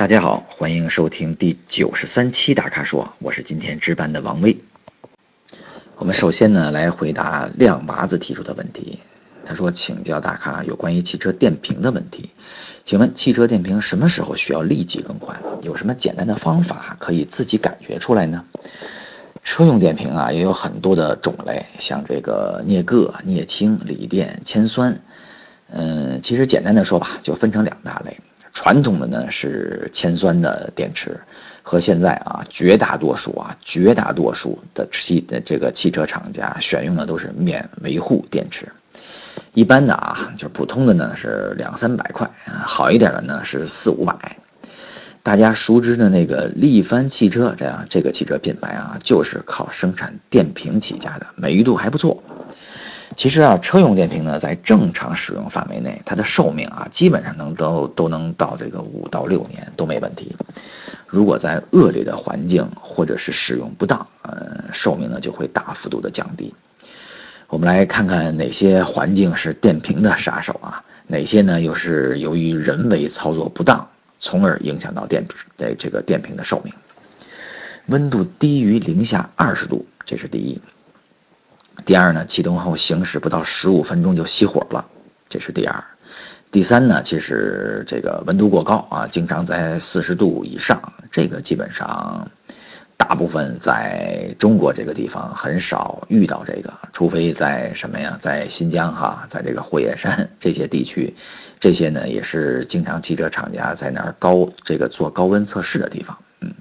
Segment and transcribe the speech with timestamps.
[0.00, 4.56] 大家好，欢迎收听第九十三期大咖说，我是今天值班的王威。
[5.96, 9.00] 我们首先呢来回答亮娃子提出的问题。
[9.44, 12.30] 他说：“请教大咖有关于汽车电瓶的问题，
[12.86, 15.38] 请问汽车电瓶什么时候需要立即更换？
[15.60, 18.46] 有什么简单的方法可以自己感觉出来呢？”
[19.44, 24.98] 车用电瓶啊也有很多的种类，像这个镍铬、镍氢、锂电、铅酸。
[25.68, 28.16] 嗯，其实简单的说吧，就分成两大类。
[28.52, 31.20] 传统的呢是铅酸的电池，
[31.62, 38.68] 和现在啊绝大多数啊绝大多数的汽的这个汽车厂家选用的都是免维护电池。
[39.54, 42.30] 一般的啊，就是普通的呢是两三百块，
[42.64, 44.36] 好一点的呢是四五百。
[45.22, 52.22] 大家熟知的那个力帆汽车，这样这个汽车品牌啊，就是靠生产电瓶起家的，美誉度还不错。
[53.16, 60.36] 其实啊，车用电瓶呢，在正常使用范围内，它的寿命啊，基本上能都都能到这个五到六年都没问题。
[61.06, 66.54] 如果在恶劣的环境或者是使用不当，呃，寿命呢就会大幅度的降低。
[67.48, 70.84] 我们来看看哪些环境是电瓶的杀手啊？
[71.08, 73.88] 哪些呢又是由于人为操作不当，
[74.20, 75.26] 从而影响到电
[75.58, 76.72] 的这个电瓶的寿命？
[77.86, 80.60] 温度低于零下二十度，这是第一。
[81.84, 84.86] 第二呢，启动后行驶不到十五分钟就熄火了，
[85.28, 85.82] 这是第二。
[86.50, 92.30] 第三呢，其实这个温度过高啊，经常在四十度以上，这个基本上。
[92.96, 101.14] 大部分在中国这个地方很少遇到这个，除非在什么呀，在新疆哈，在这个火焰山 这些地区，
[101.58, 106.18] 这些呢也是经常汽车厂家在那儿高这个做高温测试的地方。
[106.40, 106.52] 嗯，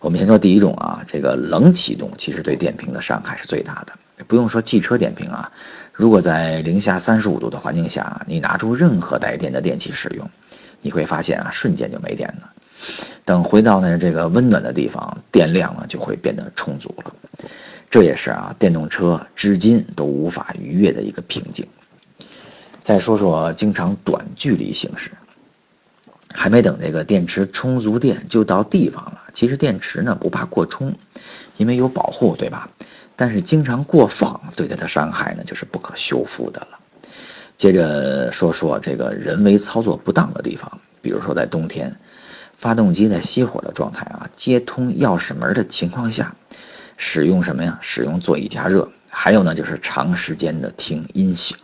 [0.00, 3.94] 我们先说第一种啊，这个冷启动其实对电瓶的伤害是最大的。
[4.26, 5.52] 不用说汽车电瓶啊，
[5.92, 10.30] 如果在零下三十五度的环境下，你拿出任何带电的电器使用，
[10.80, 12.50] 你会发现啊，瞬间就没电了。
[13.24, 17.14] 等回到呢这个温暖的地方，电量呢就会变得充足了。
[17.88, 21.66] 这也是啊电动车至今都无法逾越的一个瓶颈。
[22.80, 25.12] 再说说经常短距离行驶，
[26.34, 29.22] 还没等这个电池充足电就到地方了。
[29.32, 30.94] 其实电池呢不怕过充，
[31.56, 32.68] 因为有保护，对吧？
[33.16, 36.78] 但是经常过放对它的伤害呢就是不可修复的了。
[37.56, 41.96] 接着说说这个人为操作不当的地方，比如说在冬天。
[42.56, 46.34] 发动机在熄火的状态啊，接通钥匙门的情况下，
[46.96, 47.78] 使用什么呀？
[47.82, 51.58] 使用座椅加热，还有呢，就是长时间的听音响。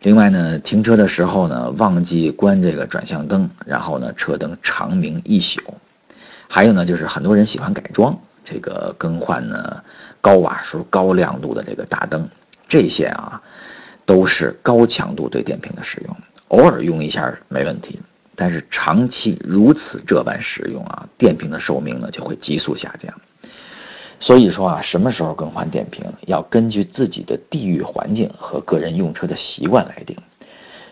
[0.00, 5.62] 另外呢，停车的时候呢，忘记关这个转向灯，然后呢，车灯长明一宿。
[6.48, 9.82] 还有呢，就是很多人喜欢改装，这个更换呢
[10.20, 12.28] 高瓦数、高亮度的这个大灯，
[12.68, 13.42] 这些啊，
[14.04, 16.16] 都是高强度对电瓶的使用，
[16.48, 18.00] 偶尔用一下没问题。
[18.36, 23.12] 但是长期如此这般使用啊，电瓶的寿命呢就会急速下降。
[24.20, 30.16] 所以说啊，什么时候更换电瓶，要根据自己的地域环境和个人用车的习惯来定。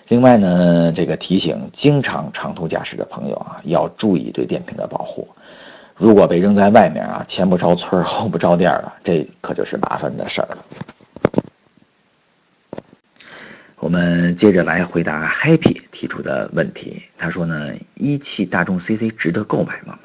[0.09, 5.28] 另外呢，这个提醒经常长途驾驶的朋友啊，要注意对电瓶的保护。
[5.97, 10.65] 如果被扔在外面啊，前不着村后不着店的，这可就是麻烦的事儿了。
[13.78, 17.03] 我们接着来回答 Happy 提出的问题。
[17.19, 19.99] 他说呢，一汽大众 CC 值得购买吗？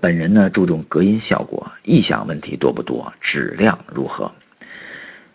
[0.00, 3.12] 本人呢注重隔音效果，异响问题多不多？
[3.20, 4.32] 质量如何？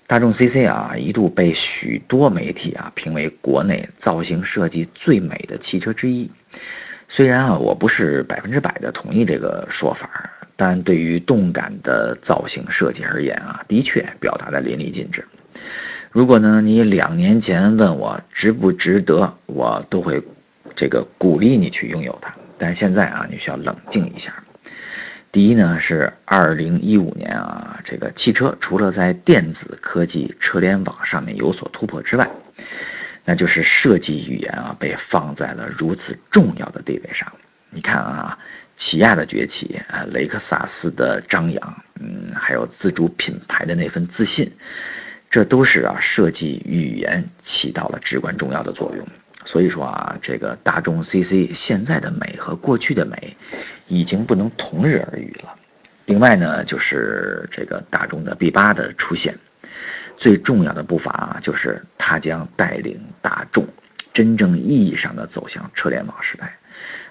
[0.08, 6.32] 大众 CC 啊，一度被许多媒体啊评为国内造型设计最美的汽车之一。
[7.08, 15.26] 虽然啊，我不是百分之百的同意这个说法，但对于动感的造型设计而言啊，的确表达的淋漓尽致。
[16.12, 20.24] 如果呢，你两年前问我值不值得，我都会
[20.76, 22.34] 这个鼓励你去拥有它。
[22.58, 24.44] 但现在啊，你需要冷静一下。
[25.32, 32.30] 第一呢，是二零一五年啊，这个汽车除了在电子科技、车联网上面有所突破之外，
[33.26, 37.34] 那就是设计语言啊被放在了如此重要的地位上。
[37.72, 38.40] 你看啊，
[38.76, 44.54] 起亚的崛起啊，雷克萨斯的张扬，嗯，还有自主品牌的那份自信。
[45.30, 49.06] 这都是啊，设计语言起到了至关重要的作用。
[49.44, 53.36] 所以说啊，这个大众 CC 现在的美和过去的美，
[53.88, 55.56] 已经不能同日而语了。
[56.06, 59.38] 另外呢，就是这个大众的 B 八的出现，
[60.18, 63.68] 最重要的步伐啊，就是它将带领大众
[64.14, 66.58] 真正意义上的走向车联网时代，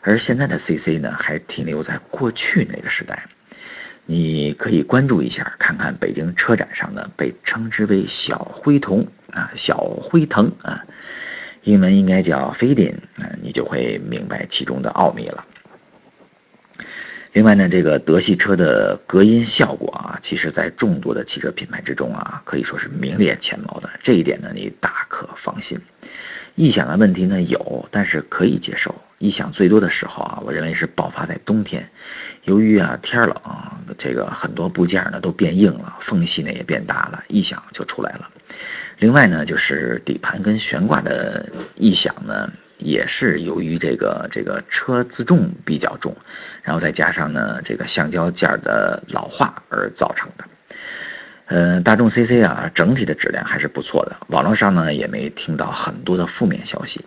[0.01, 3.27] 而现在的 CC 呢，还停留在过去那个时代。
[4.06, 10.85] 你可以关注一下，看看北京车展上的被称之为“小灰童”啊，小灰腾啊，
[11.62, 15.47] 英文应该叫 “Fading” 啊，你就会明白其中的奥秘了。
[17.35, 23.91] 另外呢，这个德系车的隔音效果啊，其实在众多的汽车品牌之中啊，可以说是名列前茅的。
[24.05, 25.81] 这一点呢，你大可放心。
[26.55, 28.95] 异响的问题呢有，但是可以接受。
[29.19, 31.91] 异响最多的时候啊，我认为是爆发在冬天，
[32.45, 33.35] 由于啊天冷，
[33.99, 38.31] 这个很多部件呢都变硬了，缝隙呢也变大了，异响就出来了。
[38.99, 46.17] 另外呢，就是底盘跟悬挂的异响呢，也是由于这个这个车自重比较重，
[46.62, 50.44] 然后再加上呢这个橡胶件的老化而造成的。
[51.47, 54.17] 呃，大众 CC 啊，整体的质量还是不错的。
[54.29, 57.05] 网络上呢也没听到很多的负面消息。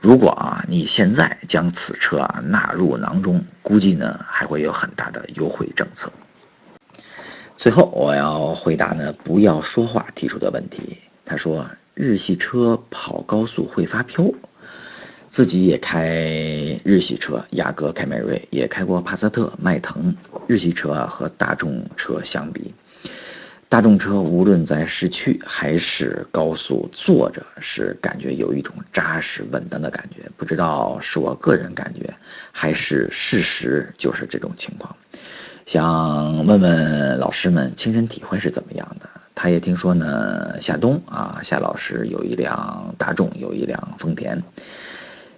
[0.00, 6.12] 如果啊你现在将此车啊纳入囊中，估计呢还会有很大的优惠政策。
[7.56, 10.98] 最后我要回答呢不要说话提出的问题。
[11.24, 14.24] 他说日系车跑高速会发飘，
[15.34, 20.14] 自己也开日系车，雅阁、凯美瑞也开过帕萨特、迈腾。
[20.46, 22.72] 日系车和大众车相比。
[23.68, 30.30] 大众车无论在市区还是高速，坐着是感觉有一种扎实稳当的感觉。
[30.36, 32.14] 不知道是我个人感觉，
[32.52, 34.94] 还是事实就是这种情况。
[35.66, 39.08] 想问问老师们亲身体会是怎么样的？
[39.34, 44.40] 他也听说呢，夏冬啊，夏老师有一辆大众，有一辆丰田，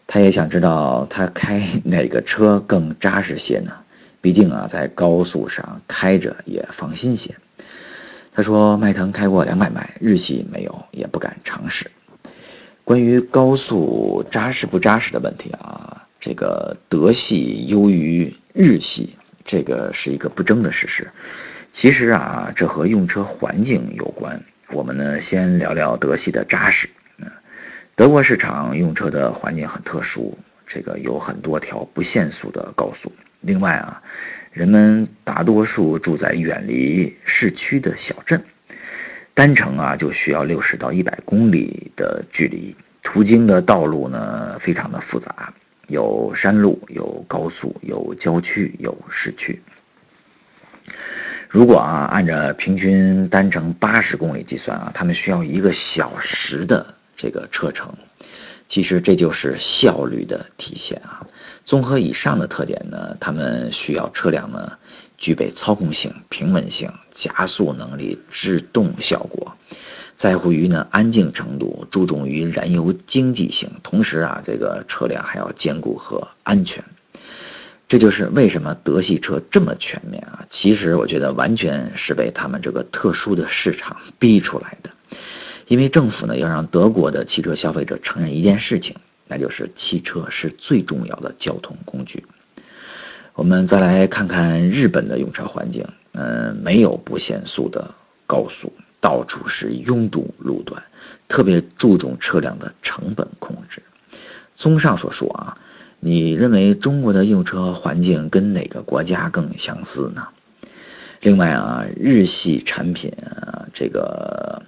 [0.07, 3.73] 他也想知道他开哪个车更扎实些呢？
[4.23, 7.37] 毕竟啊，在高速上开着也放心些。
[8.33, 11.91] 他说：“迈腾开过两百迈，日系没有，也不敢尝试。
[12.85, 21.09] 关于高速扎实不扎实的问题啊，这个德系优于日系，这个是一个不争的事实。
[21.73, 24.43] 其实啊，这和用车环境有关。
[24.73, 26.89] 我们呢，先聊聊德系的扎实。
[27.97, 33.11] 德国市场用车的环境很特殊，这个有很多条不限速的高速。
[33.41, 34.03] 另外啊。”
[34.57, 38.43] 人们大多数住在远离市区的小镇，
[39.35, 45.53] 单程啊就需要六十到一百公里的距离，途经的道路呢非常的复杂，
[45.89, 49.61] 有山路，有高速，有郊区，有市区。
[51.51, 57.95] 如果啊按照平均单程八十公里计算啊，他们需要一个小时的这个车程。
[58.69, 61.25] 其实这就是效率的体现啊！
[61.65, 64.73] 综合以上的特点呢，他们需要车辆呢
[65.19, 69.57] 具备操控性、平稳性、加速能力、制动效果，
[70.17, 76.83] 在乎于呢安静程度，注重于燃油经济性，同时啊这个车辆还要兼顾和安全。
[77.87, 80.45] 这就是为什么德系车这么全面啊！
[80.51, 84.91] 其实我觉得完全是被他们这个特殊的市场逼出来的。
[85.67, 88.97] 因为政府呢要让德国的汽车消费者承认一件事情，
[89.27, 92.25] 那就是汽车是最重要的交通工具。
[93.35, 97.95] 我们再来看看日本的用车环境，嗯，没有不限速的
[98.27, 100.85] 高速，到处是拥堵路段，
[101.27, 103.83] 特别注重车辆的成本控制。
[104.55, 105.59] 综上所述啊，
[105.99, 110.29] 你认为中国的用车环境跟哪个国家更相似呢？
[111.21, 114.63] 另外啊，日系产品啊，这个。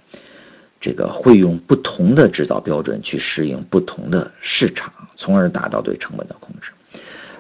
[0.81, 6.71] 这个会用不同的制造标准去适应不同的市场，从而达到对成本的控制。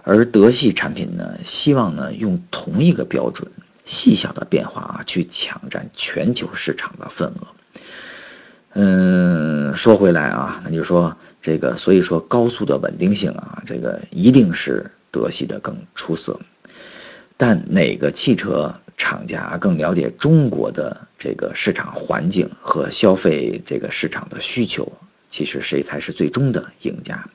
[0.02, 3.50] 而德系产品呢，希望呢用同一个标准，
[3.84, 7.46] 细小的变化啊去抢占全球市场的份额。
[8.72, 16.40] 嗯，说回来啊，那就说这个，所以说高速的稳定性啊，这个一定是德系的更出色。
[17.36, 18.74] 但哪个汽车？
[19.00, 24.92] 厂家更了解中国的这个市场环境和消费这个市场的需求，
[25.28, 27.28] 其实谁才是最终的赢家？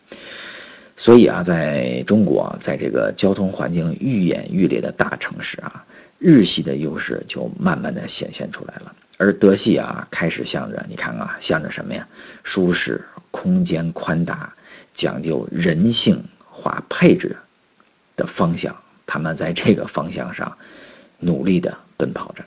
[0.95, 5.85] 所以啊，在中国，在这个交通环境愈演愈烈的大城市啊，
[6.17, 12.07] 日系的优势就慢慢的显现出来了，而德系啊，开始向着你看啊，向着什么呀？
[12.43, 14.53] 舒适、空间宽大、
[14.93, 17.35] 讲究人性化配置
[18.15, 18.75] 的方向，
[19.05, 20.57] 他们在这个方向上。
[21.19, 22.43] 努力的奔跑着。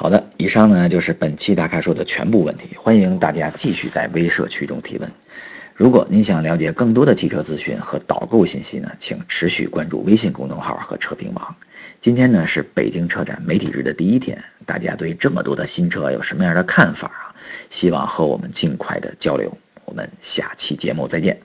[0.00, 5.10] 好的，以上呢就是本期大咖说的全部问题，欢迎大家继续在微社区中提问。
[5.74, 11.56] 如果您想了解更多的汽车资讯和导购信息呢，请持续关注微信公众号和车评网。
[12.00, 17.34] 今天呢是北京车展媒体日的第一天，大家对这么多的新车有什么样的看法啊？
[17.68, 19.58] 希望和我们尽快的交流。
[19.84, 21.40] 我们下期节目再见。